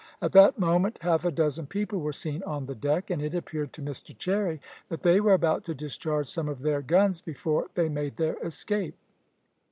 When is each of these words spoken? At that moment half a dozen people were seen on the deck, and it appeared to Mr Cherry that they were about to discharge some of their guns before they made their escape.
At 0.19 0.31
that 0.31 0.57
moment 0.57 0.97
half 1.01 1.25
a 1.25 1.31
dozen 1.31 1.67
people 1.67 1.99
were 1.99 2.11
seen 2.11 2.41
on 2.41 2.65
the 2.65 2.73
deck, 2.73 3.11
and 3.11 3.21
it 3.21 3.35
appeared 3.35 3.71
to 3.73 3.83
Mr 3.83 4.17
Cherry 4.17 4.59
that 4.89 5.01
they 5.03 5.19
were 5.19 5.35
about 5.35 5.63
to 5.65 5.75
discharge 5.75 6.27
some 6.27 6.49
of 6.49 6.61
their 6.63 6.81
guns 6.81 7.21
before 7.21 7.67
they 7.75 7.87
made 7.87 8.17
their 8.17 8.37
escape. 8.43 8.97